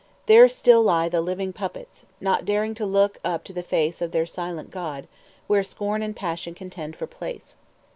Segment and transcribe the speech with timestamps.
[0.25, 4.11] There still lie the living puppets, not daring to look up to the face of
[4.11, 5.07] their silent god,
[5.45, 7.55] where scorn and passion contend for place.